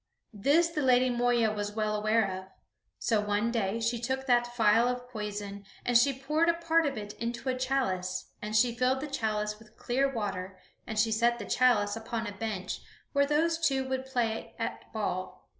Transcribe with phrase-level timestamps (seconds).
[0.33, 2.45] This the Lady Moeya was well aware of;
[2.97, 6.97] so one day she took that phial of poison and she poured a part of
[6.97, 11.37] it into a chalice and she filled the chalice with clear water and she set
[11.37, 12.81] the chalice upon a bench
[13.13, 15.47] where those two would play at ball.